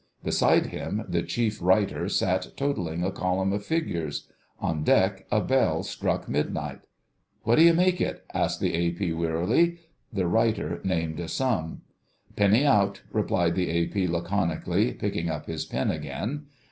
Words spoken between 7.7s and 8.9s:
make it?" asked the